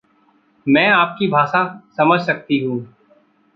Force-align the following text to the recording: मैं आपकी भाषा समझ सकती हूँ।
मैं 0.67 0.87
आपकी 0.87 1.27
भाषा 1.27 1.63
समझ 1.97 2.21
सकती 2.21 2.59
हूँ। 2.59 2.93